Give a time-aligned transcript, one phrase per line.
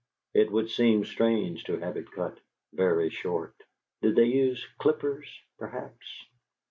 [0.33, 2.39] It would seem strange to have it cut
[2.73, 3.53] very short....
[4.01, 5.27] Did they use clippers,
[5.59, 6.25] perhaps?